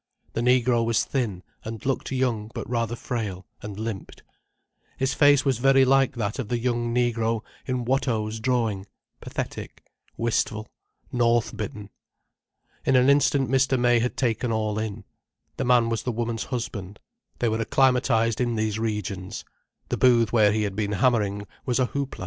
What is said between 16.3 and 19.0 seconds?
husband—they were acclimatized in these